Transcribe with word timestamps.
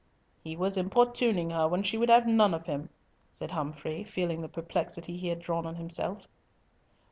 "He 0.43 0.55
was 0.55 0.77
importuning 0.77 1.51
her 1.51 1.67
when 1.67 1.83
she 1.83 1.95
would 1.95 2.09
have 2.09 2.25
none 2.25 2.55
of 2.55 2.65
him," 2.65 2.89
said 3.31 3.51
Humfrey, 3.51 4.03
feeling 4.03 4.41
the 4.41 4.49
perplexity 4.49 5.15
he 5.15 5.27
had 5.27 5.37
drawn 5.41 5.67
on 5.67 5.75
himself. 5.75 6.27